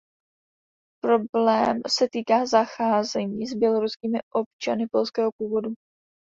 [1.03, 5.73] Problém se týká zacházení s běloruskými občany polského původu.